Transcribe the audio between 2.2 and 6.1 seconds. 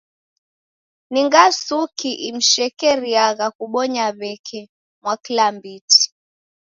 imshekeriagha kubonya w'eke mwaklambiti?